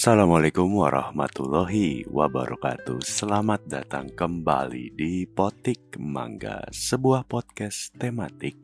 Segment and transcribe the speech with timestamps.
[0.00, 3.04] Assalamualaikum warahmatullahi wabarakatuh.
[3.04, 8.56] Selamat datang kembali di Potik Mangga Sebuah podcast tematik.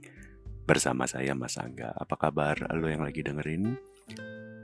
[0.64, 1.92] Bersama saya Mas Angga.
[1.92, 3.76] Apa kabar lo yang lagi dengerin?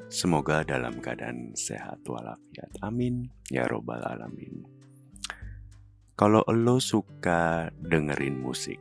[0.08, 2.72] Semoga dalam keadaan sehat walafiat.
[2.80, 3.28] Amin.
[3.52, 4.64] Ya robbal alamin.
[6.16, 8.80] Kalau lo suka dengerin musik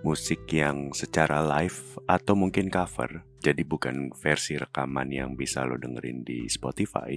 [0.00, 6.26] Musik yang secara live atau mungkin cover jadi bukan versi rekaman yang bisa lo dengerin
[6.26, 7.14] di Spotify,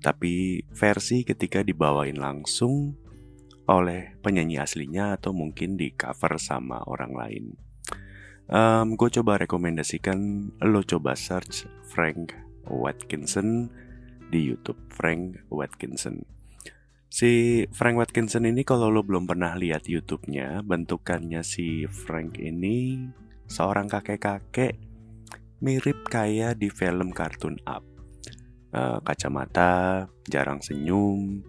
[0.00, 2.96] tapi versi ketika dibawain langsung
[3.68, 7.44] oleh penyanyi aslinya atau mungkin di cover sama orang lain.
[8.48, 12.32] Um, gue coba rekomendasikan lo coba search Frank
[12.64, 13.68] Watkinson
[14.32, 16.24] di YouTube Frank Watkinson.
[17.12, 23.04] Si Frank Watkinson ini kalau lo belum pernah lihat YouTube-nya, bentukannya si Frank ini
[23.48, 24.87] seorang kakek-kakek
[25.58, 27.84] mirip kayak di film kartun Up.
[28.68, 31.40] Uh, kacamata, jarang senyum,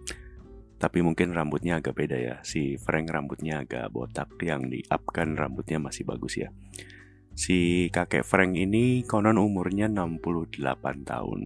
[0.80, 2.36] tapi mungkin rambutnya agak beda ya.
[2.40, 6.48] Si Frank rambutnya agak botak, yang di Up kan rambutnya masih bagus ya.
[7.36, 10.64] Si kakek Frank ini konon umurnya 68
[11.04, 11.40] tahun.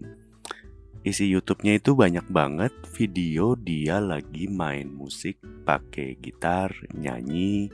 [1.05, 5.37] Isi YouTube-nya itu banyak banget video dia lagi main musik
[5.69, 7.69] pakai gitar, nyanyi,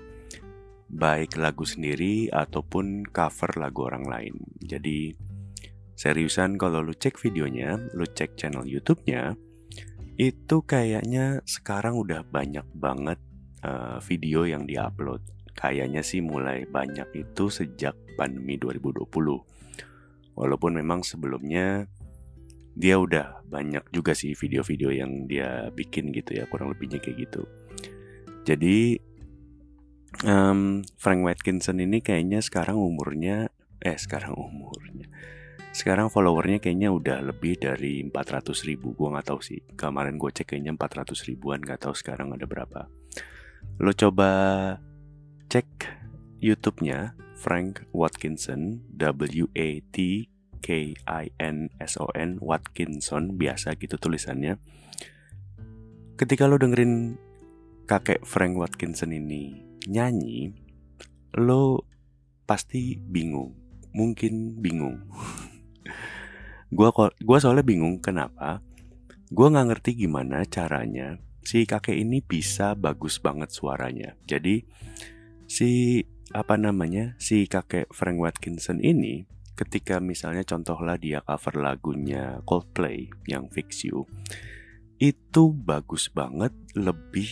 [0.90, 4.34] baik lagu sendiri ataupun cover lagu orang lain.
[4.58, 5.14] Jadi
[5.94, 9.38] seriusan kalau lu cek videonya, lu cek channel YouTube-nya,
[10.18, 13.16] itu kayaknya sekarang udah banyak banget
[13.62, 15.22] uh, video yang diupload.
[15.54, 19.06] Kayaknya sih mulai banyak itu sejak pandemi 2020.
[20.36, 21.84] Walaupun memang sebelumnya
[22.74, 27.42] dia udah banyak juga sih video-video yang dia bikin gitu ya, kurang lebihnya kayak gitu.
[28.44, 28.96] Jadi
[30.24, 33.48] um, Frank Watkinson ini kayaknya sekarang umurnya
[33.80, 35.08] eh sekarang umurnya.
[35.70, 38.90] Sekarang followernya kayaknya udah lebih dari 400 ribu.
[38.98, 39.62] Gue nggak tahu sih.
[39.78, 41.62] Kemarin gue cek kayaknya 400 ribuan.
[41.62, 42.90] Nggak tahu sekarang ada berapa.
[43.78, 44.30] Lo coba
[45.46, 45.66] cek
[46.42, 48.82] YouTube-nya Frank Watkinson.
[48.98, 50.26] W A T
[50.58, 50.68] K
[51.06, 53.38] I N S O N Watkinson.
[53.38, 54.58] Biasa gitu tulisannya.
[56.18, 57.14] Ketika lo dengerin
[57.86, 60.52] kakek Frank Watkinson ini nyanyi,
[61.38, 61.86] lo
[62.44, 63.56] pasti bingung.
[63.94, 65.06] Mungkin bingung.
[66.76, 66.92] gua
[67.22, 68.60] gua soalnya bingung kenapa.
[69.30, 74.14] Gua nggak ngerti gimana caranya si kakek ini bisa bagus banget suaranya.
[74.28, 74.62] Jadi
[75.50, 79.26] si apa namanya si kakek Frank Watkinson ini
[79.58, 84.06] ketika misalnya contohlah dia cover lagunya Coldplay yang Fix You
[85.02, 87.28] itu bagus banget lebih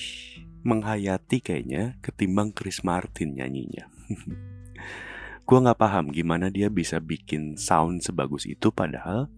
[0.69, 3.89] menghayati kayaknya ketimbang Chris Martin nyanyinya.
[5.49, 9.33] gue nggak paham gimana dia bisa bikin sound sebagus itu padahal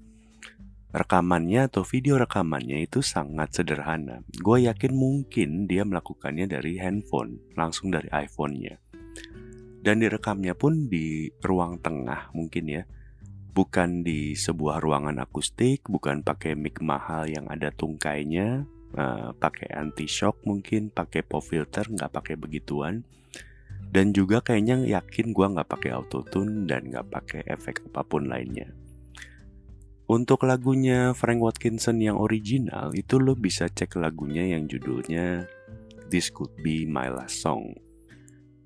[0.91, 4.27] rekamannya atau video rekamannya itu sangat sederhana.
[4.43, 8.75] Gue yakin mungkin dia melakukannya dari handphone, langsung dari iPhone-nya.
[9.81, 12.83] Dan direkamnya pun di ruang tengah mungkin ya.
[13.51, 20.07] Bukan di sebuah ruangan akustik, bukan pakai mic mahal yang ada tungkainya, uh, pakai anti
[20.07, 23.03] shock mungkin pakai pop filter nggak pakai begituan.
[23.91, 28.71] Dan juga kayaknya yakin gue nggak pakai autotune dan nggak pakai efek apa pun lainnya.
[30.11, 35.47] Untuk lagunya Frank Watkinson yang original itu lo bisa cek lagunya yang judulnya
[36.11, 37.79] This Could Be My Last Song.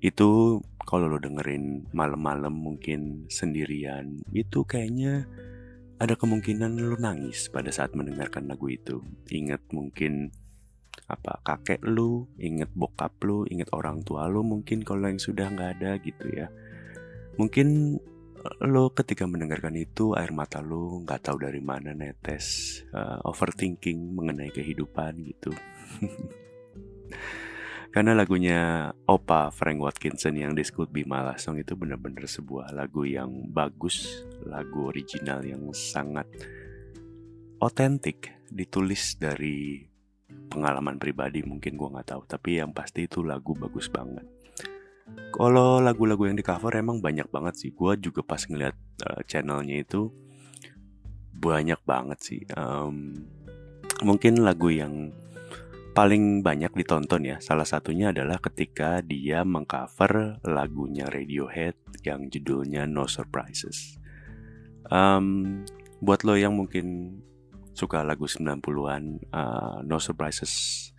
[0.01, 5.29] Itu kalau lo dengerin malam-malam mungkin sendirian itu kayaknya
[5.95, 8.99] ada kemungkinan lu nangis pada saat mendengarkan lagu itu.
[9.31, 10.31] Ingat mungkin
[11.05, 15.71] apa kakek lu, inget bokap lu, inget orang tua lu mungkin kalau yang sudah nggak
[15.79, 16.47] ada gitu ya.
[17.39, 17.99] Mungkin
[18.43, 24.17] eh, lo ketika mendengarkan itu air mata lu nggak tahu dari mana netes, uh, overthinking
[24.17, 25.51] mengenai kehidupan gitu.
[27.95, 34.27] Karena lagunya Opa Frank Watkinson yang My Last Song itu benar-benar sebuah lagu yang bagus,
[34.43, 36.27] lagu original yang sangat
[37.63, 39.87] otentik, ditulis dari
[40.51, 44.27] pengalaman pribadi mungkin gue nggak tahu, tapi yang pasti itu lagu bagus banget.
[45.31, 47.71] Kalau lagu-lagu yang di cover emang banyak banget sih.
[47.71, 48.75] Gue juga pas ngeliat
[49.07, 50.11] uh, channelnya itu
[51.31, 52.41] banyak banget sih.
[52.59, 53.23] Um,
[54.03, 55.15] mungkin lagu yang
[55.95, 57.37] paling banyak ditonton ya.
[57.39, 63.95] Salah satunya adalah ketika dia mengcover lagunya Radiohead yang judulnya No Surprises.
[64.91, 65.63] Um,
[66.03, 67.17] buat lo yang mungkin
[67.71, 70.91] suka lagu 90-an, uh, No Surprises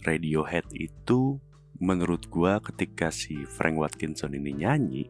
[0.00, 1.36] Radiohead itu
[1.76, 5.04] menurut gua ketika si Frank Watkinson ini nyanyi,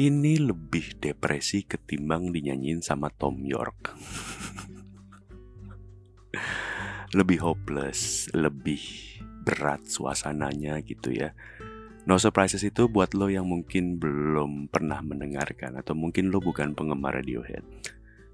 [0.00, 3.92] ini lebih depresi ketimbang dinyanyiin sama Tom York.
[7.16, 8.80] lebih hopeless, lebih
[9.44, 11.32] berat suasananya gitu ya.
[12.08, 17.20] No Surprises itu buat lo yang mungkin belum pernah mendengarkan atau mungkin lo bukan penggemar
[17.20, 17.64] Radiohead.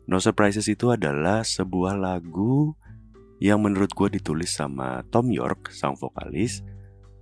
[0.06, 2.78] No Surprises itu adalah sebuah lagu
[3.42, 6.62] yang menurut gue ditulis sama Tom York, sang vokalis,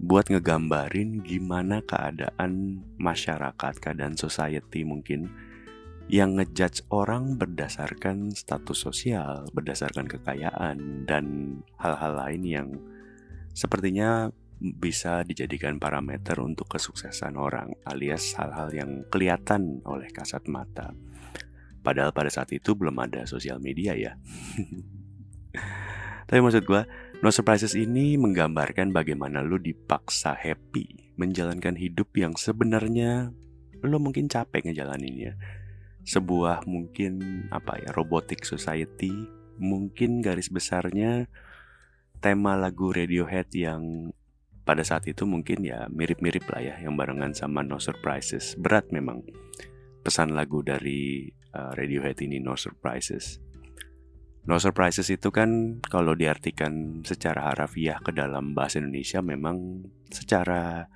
[0.02, 5.32] buat ngegambarin gimana keadaan masyarakat, keadaan society mungkin
[6.10, 12.68] yang ngejudge orang berdasarkan status sosial, berdasarkan kekayaan, dan hal-hal lain yang
[13.52, 14.32] sepertinya
[14.62, 20.94] bisa dijadikan parameter untuk kesuksesan orang, alias hal-hal yang kelihatan oleh kasat mata.
[21.82, 24.14] Padahal pada saat itu belum ada sosial media ya.
[26.30, 26.86] Tapi maksud gue,
[27.20, 33.34] No Surprises ini menggambarkan bagaimana lo dipaksa happy menjalankan hidup yang sebenarnya
[33.82, 35.34] lo mungkin capek ngejalaninnya.
[36.02, 39.12] Sebuah mungkin apa ya, robotic society,
[39.62, 41.30] mungkin garis besarnya
[42.22, 44.14] tema lagu Radiohead yang
[44.62, 48.54] pada saat itu mungkin ya mirip-mirip lah ya yang barengan sama No Surprises.
[48.54, 49.26] Berat memang
[50.06, 53.42] pesan lagu dari uh, Radiohead ini No Surprises.
[54.46, 60.86] No Surprises itu kan kalau diartikan secara harfiah ke dalam bahasa Indonesia memang secara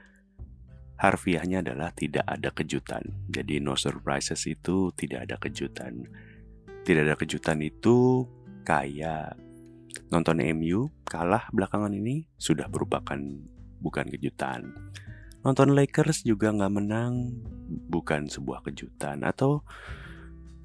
[0.96, 3.04] harfiahnya adalah tidak ada kejutan.
[3.28, 6.08] Jadi no surprises itu tidak ada kejutan.
[6.84, 8.24] Tidak ada kejutan itu
[8.64, 9.36] kayak
[10.08, 13.18] nonton MU kalah belakangan ini sudah merupakan
[13.80, 14.72] bukan kejutan.
[15.46, 17.30] Nonton Lakers juga nggak menang,
[17.86, 19.22] bukan sebuah kejutan.
[19.22, 19.62] Atau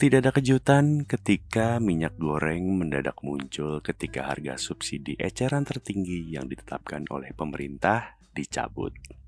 [0.02, 7.06] tidak ada kejutan ketika minyak goreng mendadak muncul ketika harga subsidi eceran tertinggi yang ditetapkan
[7.14, 9.21] oleh pemerintah dicabut.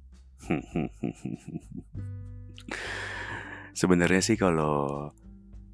[3.79, 5.09] Sebenarnya sih kalau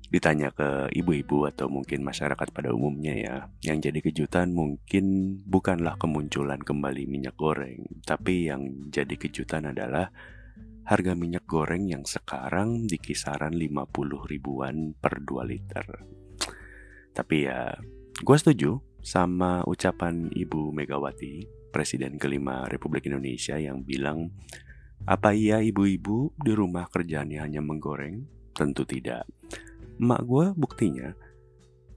[0.09, 6.57] ditanya ke ibu-ibu atau mungkin masyarakat pada umumnya ya, yang jadi kejutan mungkin bukanlah kemunculan
[6.57, 10.09] kembali minyak goreng, tapi yang jadi kejutan adalah
[10.89, 13.93] harga minyak goreng yang sekarang di kisaran 50
[14.25, 15.85] ribuan per 2 liter.
[17.13, 17.77] Tapi ya,
[18.17, 24.33] gue setuju sama ucapan Ibu Megawati, Presiden kelima Republik Indonesia yang bilang,
[25.07, 28.25] apa iya ibu-ibu di rumah kerjaannya hanya menggoreng?
[28.51, 29.23] Tentu tidak
[29.99, 31.11] Mak gue buktinya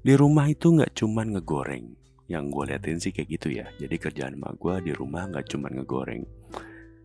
[0.02, 1.94] di rumah itu nggak cuman ngegoreng.
[2.26, 3.70] Yang gue liatin sih kayak gitu ya.
[3.78, 6.26] Jadi kerjaan mak gue di rumah nggak cuman ngegoreng.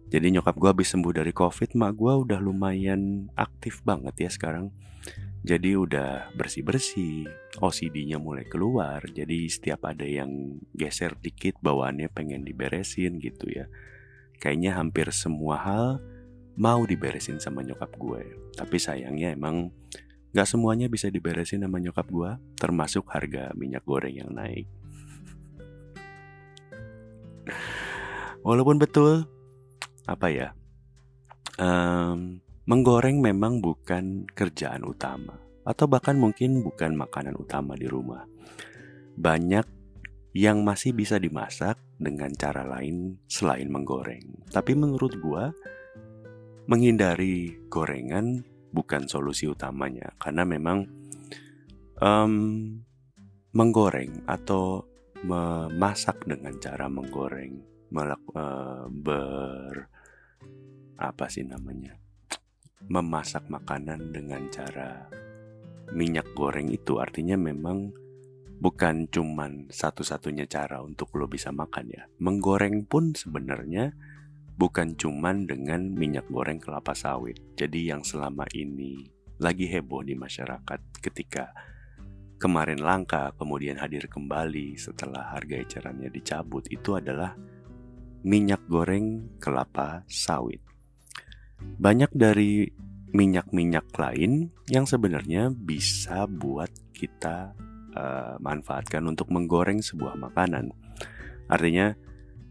[0.09, 4.73] Jadi nyokap gue habis sembuh dari covid, mak gue udah lumayan aktif banget ya sekarang.
[5.47, 7.23] Jadi udah bersih-bersih,
[7.63, 8.99] OCD-nya mulai keluar.
[9.07, 13.71] Jadi setiap ada yang geser dikit bawaannya pengen diberesin gitu ya.
[14.43, 16.03] Kayaknya hampir semua hal
[16.59, 18.27] mau diberesin sama nyokap gue.
[18.59, 19.71] Tapi sayangnya emang
[20.37, 24.69] Gak semuanya bisa diberesin sama nyokap gue, termasuk harga minyak goreng yang naik.
[28.45, 29.25] Walaupun betul,
[30.05, 30.47] apa ya,
[31.57, 38.27] um, menggoreng memang bukan kerjaan utama, atau bahkan mungkin bukan makanan utama di rumah.
[39.15, 39.65] Banyak
[40.35, 44.51] yang masih bisa dimasak dengan cara lain selain menggoreng.
[44.51, 45.43] Tapi menurut gue,
[46.67, 48.43] menghindari gorengan
[48.75, 50.85] bukan solusi utamanya karena memang
[52.03, 52.35] um,
[53.55, 54.83] menggoreng atau
[55.23, 57.57] memasak dengan cara menggoreng
[57.89, 59.87] melak, uh, ber
[60.99, 61.95] apa sih namanya
[62.85, 65.09] memasak makanan dengan cara
[65.97, 67.89] minyak goreng itu artinya memang
[68.61, 73.93] bukan cuman satu-satunya cara untuk lo bisa makan ya menggoreng pun sebenarnya
[74.57, 77.37] bukan cuman dengan minyak goreng kelapa sawit.
[77.53, 79.05] Jadi yang selama ini
[79.37, 81.53] lagi heboh di masyarakat ketika
[82.41, 87.37] kemarin langka kemudian hadir kembali setelah harga ecerannya dicabut itu adalah
[88.25, 90.66] minyak goreng kelapa sawit.
[91.59, 92.67] Banyak dari
[93.13, 97.55] minyak-minyak lain yang sebenarnya bisa buat kita
[97.95, 100.75] uh, manfaatkan untuk menggoreng sebuah makanan.
[101.47, 101.95] Artinya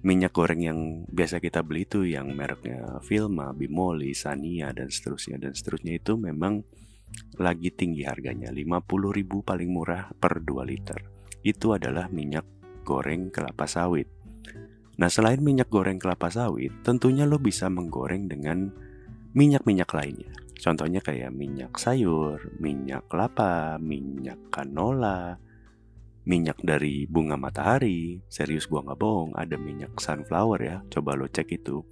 [0.06, 0.78] minyak goreng yang
[1.10, 6.64] biasa kita beli itu yang mereknya Vilma, Bimoli, Sania dan seterusnya dan seterusnya itu memang
[7.36, 8.48] lagi tinggi harganya.
[8.48, 10.98] 50 ribu paling murah per 2 liter.
[11.44, 12.46] Itu adalah minyak
[12.86, 14.08] goreng kelapa sawit.
[14.96, 18.85] Nah selain minyak goreng kelapa sawit tentunya lo bisa menggoreng dengan
[19.36, 25.36] minyak-minyak lainnya contohnya kayak minyak sayur minyak kelapa minyak canola
[26.26, 28.20] minyak dari bunga matahari.
[28.26, 30.76] Serius gua nggak bohong, ada minyak sunflower ya.
[30.90, 31.86] Coba lo cek itu.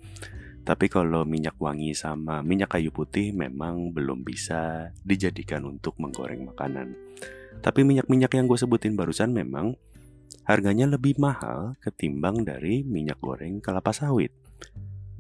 [0.67, 6.99] Tapi kalau minyak wangi sama minyak kayu putih memang belum bisa dijadikan untuk menggoreng makanan.
[7.63, 9.79] Tapi minyak-minyak yang gue sebutin barusan memang
[10.45, 14.33] harganya lebih mahal ketimbang dari minyak goreng kelapa sawit.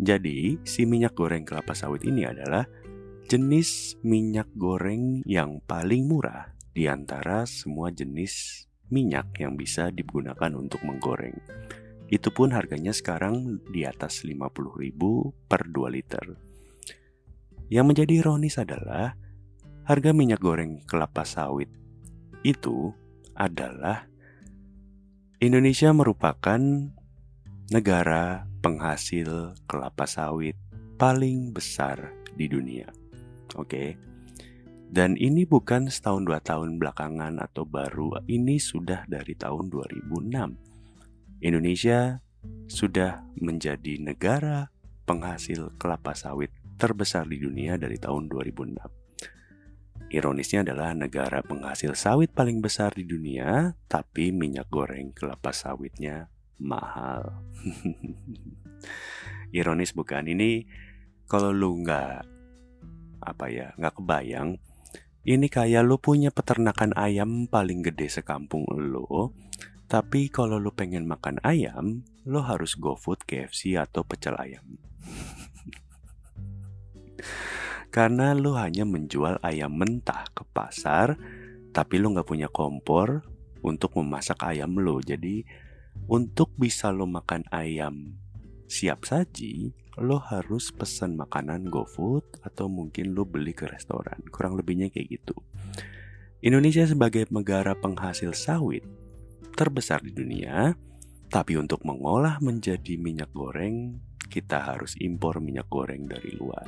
[0.00, 2.66] Jadi, si minyak goreng kelapa sawit ini adalah
[3.30, 10.82] jenis minyak goreng yang paling murah di antara semua jenis minyak yang bisa digunakan untuk
[10.82, 11.38] menggoreng.
[12.10, 14.92] Itu pun harganya sekarang di atas 50.000
[15.48, 16.24] per 2 liter.
[17.72, 19.16] Yang menjadi ironis adalah
[19.88, 21.68] harga minyak goreng kelapa sawit
[22.44, 22.92] itu
[23.32, 24.04] adalah
[25.40, 26.60] Indonesia merupakan
[27.72, 30.56] negara penghasil kelapa sawit
[30.96, 32.88] paling besar di dunia.
[33.60, 34.00] Oke.
[34.88, 41.44] Dan ini bukan setahun dua tahun belakangan atau baru, ini sudah dari tahun 2006.
[41.44, 42.24] Indonesia
[42.64, 44.72] sudah menjadi negara
[45.04, 46.48] penghasil kelapa sawit
[46.80, 48.80] terbesar di dunia dari tahun 2006.
[50.14, 56.32] Ironisnya adalah negara penghasil sawit paling besar di dunia, tapi minyak goreng kelapa sawitnya
[56.64, 57.44] mahal.
[59.56, 60.24] Ironis bukan?
[60.26, 60.64] Ini
[61.28, 62.32] kalau lu nggak
[63.24, 64.60] apa ya nggak kebayang,
[65.24, 69.32] ini kayak lu punya peternakan ayam paling gede sekampung lo,
[69.88, 74.76] tapi kalau lu pengen makan ayam, lo harus GoFood, KFC atau pecel ayam.
[77.94, 81.16] Karena lu hanya menjual ayam mentah ke pasar,
[81.72, 83.24] tapi lu nggak punya kompor
[83.64, 85.00] untuk memasak ayam lo.
[85.00, 85.40] Jadi
[86.10, 88.24] untuk bisa lo makan ayam
[88.74, 89.70] siap saji,
[90.00, 94.18] lo harus pesan makanan GoFood atau mungkin lo beli ke restoran.
[94.34, 95.36] Kurang lebihnya kayak gitu.
[96.44, 98.84] Indonesia sebagai negara penghasil sawit
[99.54, 100.74] terbesar di dunia,
[101.30, 106.66] tapi untuk mengolah menjadi minyak goreng, kita harus impor minyak goreng dari luar.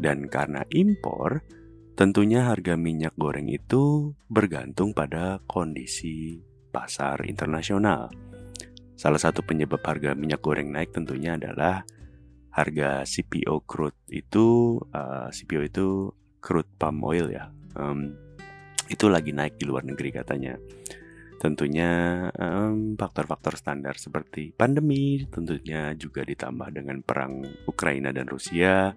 [0.00, 1.44] Dan karena impor,
[1.92, 6.40] tentunya harga minyak goreng itu bergantung pada kondisi
[6.72, 8.29] pasar internasional.
[9.00, 11.88] Salah satu penyebab harga minyak goreng naik tentunya adalah
[12.52, 15.86] harga CPO crude itu uh, eh, CPO itu
[16.44, 17.48] crude palm oil ya.
[17.80, 18.12] Um,
[18.92, 20.60] itu lagi naik di luar negeri katanya.
[21.40, 22.28] Tentunya
[23.00, 28.92] faktor-faktor um, standar seperti pandemi, tentunya juga ditambah dengan perang Ukraina dan Rusia,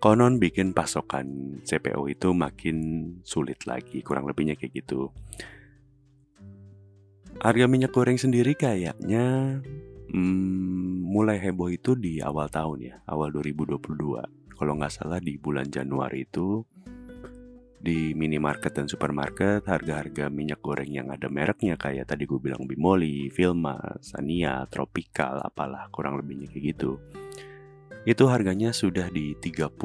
[0.00, 2.76] konon bikin pasokan CPO itu makin
[3.20, 5.12] sulit lagi, kurang lebihnya kayak gitu.
[7.40, 9.58] Harga minyak goreng sendiri kayaknya
[10.10, 13.80] hmm, mulai heboh itu di awal tahun ya, awal 2022.
[14.56, 16.64] Kalau nggak salah di bulan Januari itu
[17.76, 23.30] di minimarket dan supermarket harga-harga minyak goreng yang ada mereknya kayak tadi gue bilang Bimoli,
[23.30, 26.98] Vilma, Sania, Tropical, apalah kurang lebihnya kayak gitu
[28.06, 29.82] itu harganya sudah di 35.000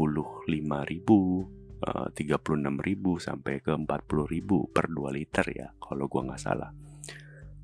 [1.82, 2.14] uh, 36.000
[3.18, 3.90] sampai ke 40.000
[4.70, 6.70] per 2 liter ya kalau gua nggak salah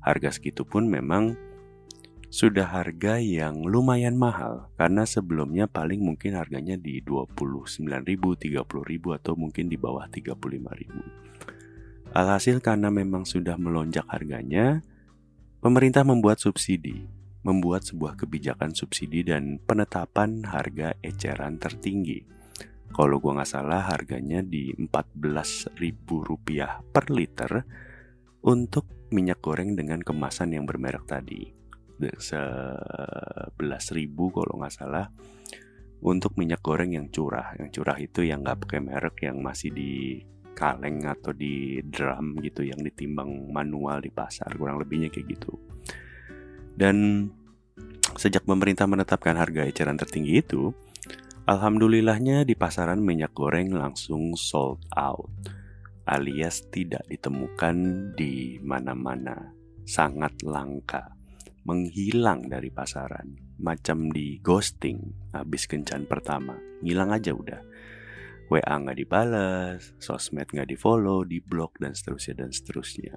[0.02, 1.36] harga segitu pun memang
[2.28, 9.72] sudah harga yang lumayan mahal karena sebelumnya paling mungkin harganya di 29.000, 30.000 atau mungkin
[9.72, 12.12] di bawah 35.000.
[12.12, 14.84] Alhasil karena memang sudah melonjak harganya,
[15.64, 22.20] pemerintah membuat subsidi membuat sebuah kebijakan subsidi dan penetapan harga eceran tertinggi.
[22.92, 27.64] Kalau gue nggak salah harganya di Rp14.000 per liter
[28.44, 31.52] untuk minyak goreng dengan kemasan yang bermerek tadi.
[31.98, 33.58] 11.000
[34.30, 35.10] kalau nggak salah
[35.98, 37.58] untuk minyak goreng yang curah.
[37.58, 40.22] Yang curah itu yang nggak pakai merek yang masih di
[40.58, 45.54] kaleng atau di drum gitu yang ditimbang manual di pasar kurang lebihnya kayak gitu.
[46.74, 47.26] Dan
[48.18, 50.74] sejak pemerintah menetapkan harga eceran tertinggi itu,
[51.46, 55.30] alhamdulillahnya di pasaran minyak goreng langsung sold out,
[56.08, 57.76] alias tidak ditemukan
[58.16, 59.52] di mana-mana,
[59.84, 61.12] sangat langka,
[61.68, 67.60] menghilang dari pasaran, macam di ghosting habis kencan pertama, ngilang aja udah.
[68.48, 73.14] WA nggak dibalas, sosmed nggak di follow, di blok dan seterusnya dan seterusnya.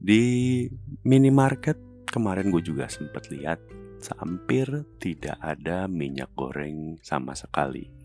[0.00, 0.64] Di
[1.04, 1.76] minimarket
[2.08, 3.60] kemarin gue juga sempat lihat
[4.16, 4.64] hampir
[4.96, 7.99] tidak ada minyak goreng sama sekali.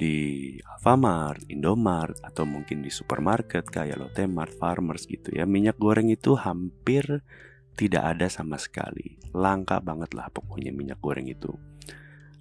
[0.00, 6.08] Di Alfamart, Indomart, atau mungkin di supermarket kayak Lotte Mart, Farmers gitu ya, minyak goreng
[6.08, 7.20] itu hampir
[7.76, 9.20] tidak ada sama sekali.
[9.36, 11.52] Langka banget lah pokoknya minyak goreng itu.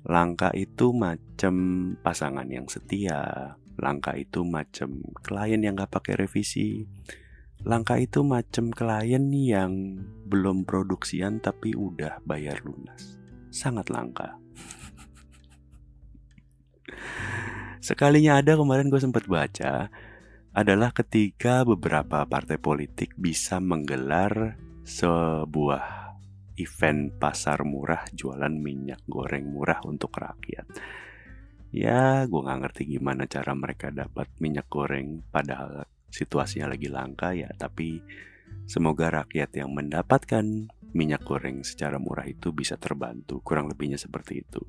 [0.08, 1.54] Langka itu macam
[2.00, 6.88] pasangan yang setia, langka itu macam klien yang gak pakai revisi,
[7.68, 10.00] Langka itu macam klien yang
[10.32, 13.20] belum produksian tapi udah bayar lunas.
[13.52, 14.40] Sangat langka.
[17.80, 19.88] Sekalinya ada kemarin gue sempat baca
[20.52, 26.12] adalah ketika beberapa partai politik bisa menggelar sebuah
[26.60, 30.68] event pasar murah jualan minyak goreng murah untuk rakyat.
[31.72, 37.48] Ya, gue gak ngerti gimana cara mereka dapat minyak goreng padahal situasinya lagi langka ya,
[37.56, 38.02] tapi
[38.66, 43.40] semoga rakyat yang mendapatkan minyak goreng secara murah itu bisa terbantu.
[43.46, 44.66] Kurang lebihnya seperti itu.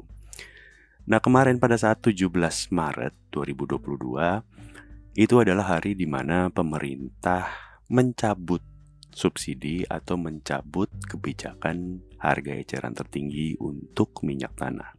[1.08, 2.28] Nah, kemarin pada saat 17
[2.74, 7.50] Maret 2022 itu adalah hari di mana pemerintah
[7.90, 8.62] mencabut
[9.10, 14.94] subsidi atau mencabut kebijakan harga eceran tertinggi untuk minyak tanah.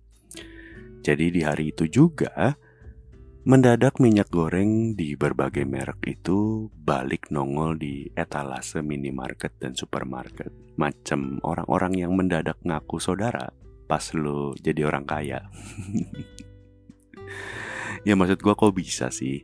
[1.02, 2.54] Jadi di hari itu juga
[3.42, 10.54] mendadak minyak goreng di berbagai merek itu balik nongol di etalase minimarket dan supermarket.
[10.78, 13.50] Macam orang-orang yang mendadak ngaku saudara
[13.92, 15.52] pas lo jadi orang kaya.
[18.08, 19.44] ya maksud gua kok bisa sih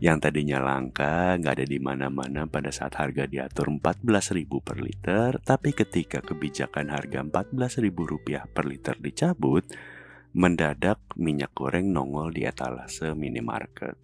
[0.00, 5.76] yang tadinya langka nggak ada di mana-mana pada saat harga diatur 14.000 per liter, tapi
[5.76, 9.68] ketika kebijakan harga 14.000 rupiah per liter dicabut,
[10.32, 14.00] mendadak minyak goreng nongol di etalase minimarket.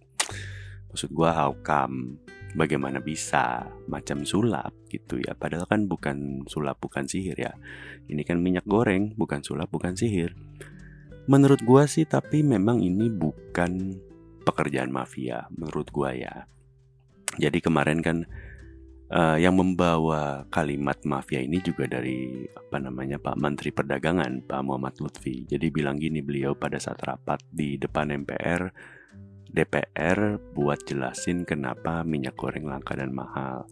[0.93, 2.21] Maksud gua how come?
[2.57, 3.69] Bagaimana bisa?
[3.85, 5.37] Macam sulap gitu ya.
[5.37, 7.53] Padahal kan bukan sulap, bukan sihir ya.
[8.09, 10.33] Ini kan minyak goreng, bukan sulap, bukan sihir.
[11.29, 14.01] Menurut gua sih tapi memang ini bukan
[14.41, 16.49] pekerjaan mafia menurut gua ya.
[17.37, 18.25] Jadi kemarin kan
[19.13, 24.97] uh, yang membawa kalimat mafia ini juga dari apa namanya Pak Menteri Perdagangan Pak Muhammad
[24.97, 25.45] Lutfi.
[25.45, 28.97] Jadi bilang gini beliau pada saat rapat di depan MPR
[29.49, 33.65] DPR buat jelasin kenapa minyak goreng langka dan mahal.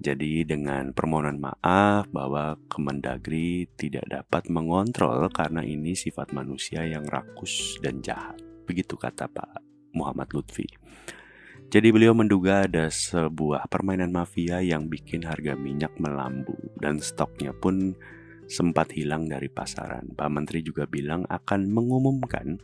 [0.00, 7.76] Jadi dengan permohonan maaf bahwa Kemendagri tidak dapat mengontrol karena ini sifat manusia yang rakus
[7.84, 8.40] dan jahat.
[8.64, 9.60] Begitu kata Pak
[9.92, 10.64] Muhammad Lutfi.
[11.70, 17.94] Jadi beliau menduga ada sebuah permainan mafia yang bikin harga minyak melambung dan stoknya pun
[18.50, 20.10] sempat hilang dari pasaran.
[20.16, 22.58] Pak Menteri juga bilang akan mengumumkan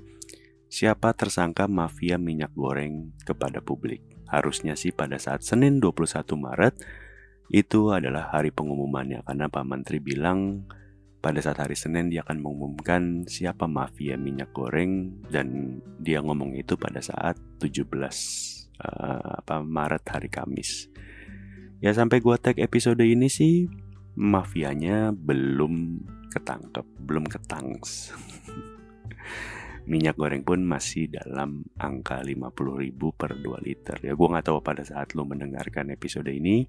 [0.66, 4.02] siapa tersangka mafia minyak goreng kepada publik.
[4.26, 6.74] Harusnya sih pada saat Senin 21 Maret
[7.54, 10.66] itu adalah hari pengumumannya karena Pak Menteri bilang
[11.22, 16.74] pada saat hari Senin dia akan mengumumkan siapa mafia minyak goreng dan dia ngomong itu
[16.74, 18.06] pada saat 17 uh,
[18.82, 20.90] eh, apa Maret hari Kamis.
[21.82, 23.66] Ya sampai gua tag episode ini sih
[24.16, 28.10] mafianya belum ketangkep, belum ketangs.
[29.86, 33.96] minyak goreng pun masih dalam angka 50.000 per 2 liter.
[34.02, 36.66] Ya gua nggak tahu pada saat lo mendengarkan episode ini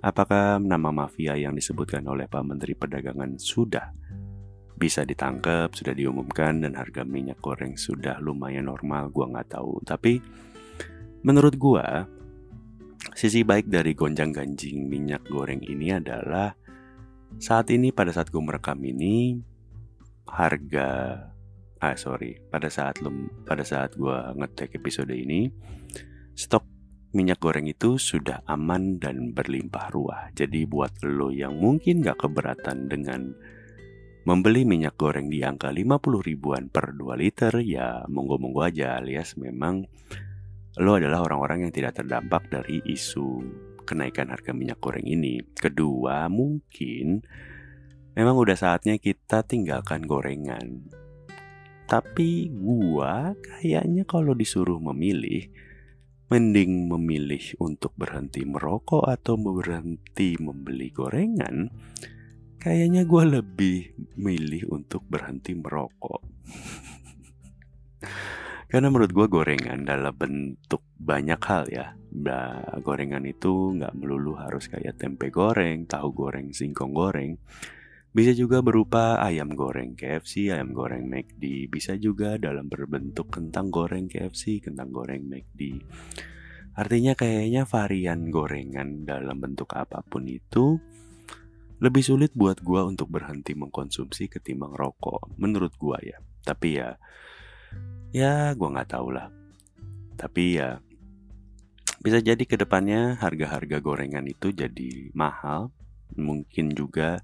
[0.00, 3.92] Apakah nama mafia yang disebutkan oleh Pak Menteri Perdagangan sudah
[4.80, 9.84] bisa ditangkap, sudah diumumkan dan harga minyak goreng sudah lumayan normal, gua nggak tahu.
[9.84, 10.16] Tapi
[11.20, 12.08] menurut gua
[13.12, 16.56] sisi baik dari gonjang-ganjing minyak goreng ini adalah
[17.36, 19.36] saat ini pada saat gue merekam ini
[20.24, 20.88] harga
[21.80, 25.48] ah sorry pada saat lum pada saat gue ngetek episode ini
[26.36, 26.64] stok
[27.10, 30.22] minyak goreng itu sudah aman dan berlimpah ruah.
[30.30, 33.34] Jadi buat lo yang mungkin gak keberatan dengan
[34.22, 39.90] membeli minyak goreng di angka 50 ribuan per 2 liter, ya monggo-monggo aja alias memang
[40.78, 43.42] lo adalah orang-orang yang tidak terdampak dari isu
[43.82, 45.42] kenaikan harga minyak goreng ini.
[45.50, 47.26] Kedua, mungkin
[48.14, 50.99] memang udah saatnya kita tinggalkan gorengan.
[51.90, 55.50] Tapi gua kayaknya kalau disuruh memilih,
[56.30, 61.66] mending memilih untuk berhenti merokok atau berhenti membeli gorengan,
[62.62, 63.78] kayaknya gue lebih
[64.14, 66.22] milih untuk berhenti merokok.
[68.70, 71.98] Karena menurut gue gorengan dalam bentuk banyak hal ya.
[72.14, 77.34] Nah, gorengan itu nggak melulu harus kayak tempe goreng, tahu goreng, singkong goreng.
[78.10, 81.70] Bisa juga berupa ayam goreng KFC, ayam goreng McD.
[81.70, 85.78] Bisa juga dalam berbentuk kentang goreng KFC, kentang goreng McD.
[86.74, 90.82] Artinya kayaknya varian gorengan dalam bentuk apa pun itu
[91.78, 95.30] lebih sulit buat gua untuk berhenti mengkonsumsi ketimbang rokok.
[95.38, 96.18] Menurut gua ya.
[96.42, 96.98] Tapi ya,
[98.10, 99.30] ya gua nggak tahu lah.
[100.18, 100.82] Tapi ya,
[102.02, 105.70] bisa jadi ke depannya harga-harga gorengan itu jadi mahal.
[106.18, 107.22] Mungkin juga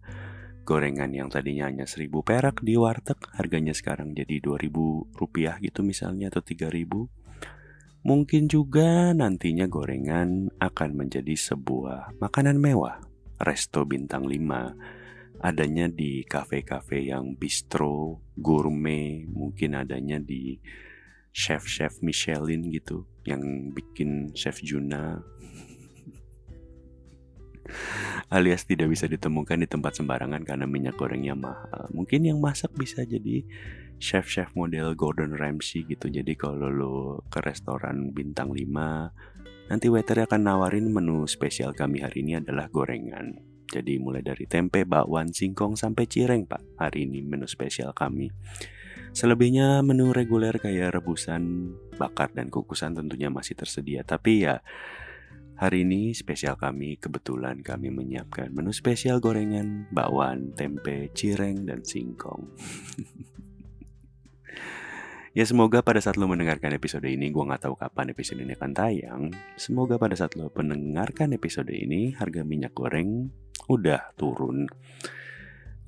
[0.66, 6.28] gorengan yang tadinya hanya 1000 perak di warteg harganya sekarang jadi 2000 rupiah gitu misalnya
[6.34, 7.06] atau 3000
[8.06, 13.02] Mungkin juga nantinya gorengan akan menjadi sebuah makanan mewah,
[13.42, 20.54] resto bintang 5, adanya di kafe-kafe yang bistro, gourmet, mungkin adanya di
[21.34, 25.18] chef-chef Michelin gitu, yang bikin chef Juna.
[28.32, 31.88] Alias tidak bisa ditemukan di tempat sembarangan karena minyak gorengnya mahal.
[31.94, 33.46] Mungkin yang masak bisa jadi
[33.96, 36.08] chef-chef model Gordon Ramsay gitu.
[36.12, 36.96] Jadi kalau lo
[37.32, 43.40] ke restoran bintang 5, nanti waiter akan nawarin menu spesial kami hari ini adalah gorengan.
[43.66, 46.62] Jadi mulai dari tempe, bakwan, singkong sampai cireng pak.
[46.78, 48.30] Hari ini menu spesial kami.
[49.10, 54.04] Selebihnya menu reguler kayak rebusan, bakar dan kukusan tentunya masih tersedia.
[54.06, 54.62] Tapi ya
[55.56, 62.52] Hari ini spesial kami kebetulan kami menyiapkan menu spesial gorengan, bakwan, tempe, cireng, dan singkong.
[65.38, 68.72] ya semoga pada saat lo mendengarkan episode ini, gue nggak tahu kapan episode ini akan
[68.76, 69.22] tayang.
[69.56, 73.32] Semoga pada saat lo mendengarkan episode ini, harga minyak goreng
[73.72, 74.68] udah turun.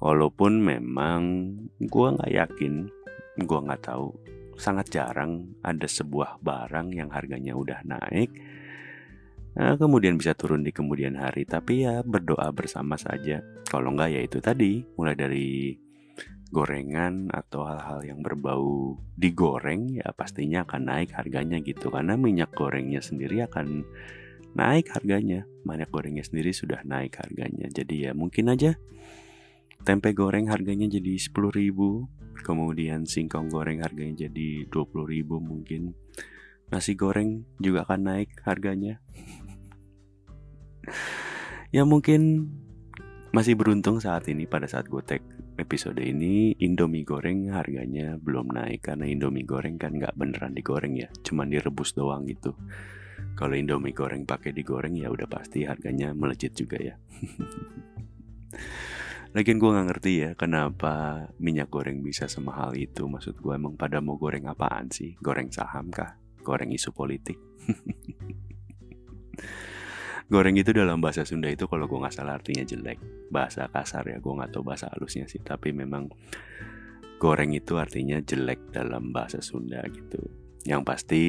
[0.00, 1.20] Walaupun memang
[1.76, 2.88] gue nggak yakin,
[3.36, 4.16] gue nggak tahu,
[4.56, 8.32] sangat jarang ada sebuah barang yang harganya udah naik
[9.56, 13.40] Nah, kemudian bisa turun di kemudian hari, tapi ya berdoa bersama saja.
[13.64, 15.74] Kalau enggak ya itu tadi, mulai dari
[16.48, 21.92] gorengan atau hal-hal yang berbau digoreng ya pastinya akan naik harganya gitu.
[21.92, 23.84] Karena minyak gorengnya sendiri akan
[24.56, 25.44] naik harganya.
[25.68, 27.68] Minyak gorengnya sendiri sudah naik harganya.
[27.68, 28.76] Jadi ya mungkin aja
[29.86, 35.94] tempe goreng harganya jadi 10.000 kemudian singkong goreng harganya jadi 20.000 mungkin
[36.68, 39.00] nasi goreng juga akan naik harganya
[41.68, 42.48] ya mungkin
[43.28, 45.20] masih beruntung saat ini pada saat gue tag
[45.58, 51.10] episode ini Indomie goreng harganya belum naik karena Indomie goreng kan nggak beneran digoreng ya,
[51.26, 52.54] cuman direbus doang gitu.
[53.34, 56.94] Kalau Indomie goreng pakai digoreng ya udah pasti harganya melejit juga ya.
[59.36, 63.04] Lagian gue nggak ngerti ya kenapa minyak goreng bisa semahal itu.
[63.04, 65.18] Maksud gue emang pada mau goreng apaan sih?
[65.20, 66.16] Goreng saham kah?
[66.48, 67.36] Goreng isu politik?
[70.32, 72.96] goreng itu dalam bahasa Sunda itu kalau gue nggak salah artinya jelek.
[73.28, 75.44] Bahasa kasar ya gue nggak tahu bahasa halusnya sih.
[75.44, 76.08] Tapi memang
[77.20, 80.24] goreng itu artinya jelek dalam bahasa Sunda gitu.
[80.64, 81.22] Yang pasti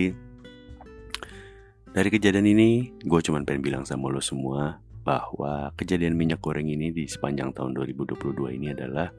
[1.91, 6.95] dari kejadian ini gue cuma pengen bilang sama lo semua bahwa kejadian minyak goreng ini
[6.95, 9.11] di sepanjang tahun 2022 ini adalah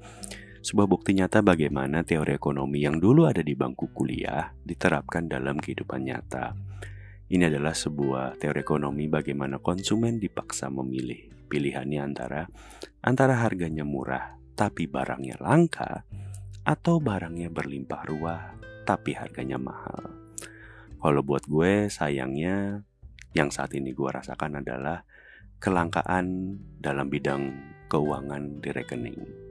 [0.61, 6.05] sebuah bukti nyata bagaimana teori ekonomi yang dulu ada di bangku kuliah diterapkan dalam kehidupan
[6.05, 6.53] nyata.
[7.33, 12.45] Ini adalah sebuah teori ekonomi bagaimana konsumen dipaksa memilih pilihannya antara
[13.01, 16.05] antara harganya murah tapi barangnya langka
[16.69, 18.43] atau barangnya berlimpah ruah
[18.85, 20.13] tapi harganya mahal.
[21.01, 22.85] Kalau buat gue sayangnya
[23.33, 25.09] yang saat ini gue rasakan adalah
[25.57, 27.49] kelangkaan dalam bidang
[27.89, 29.50] keuangan di rekening.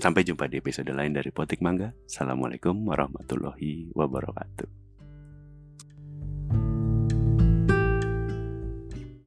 [0.00, 1.92] Sampai jumpa di episode lain dari Potik Mangga.
[2.08, 4.89] Assalamualaikum warahmatullahi wabarakatuh.